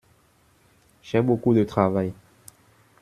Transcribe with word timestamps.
J’ai 1.03 1.21
beaucoup 1.21 1.53
de 1.53 1.63
travail. 1.63 2.11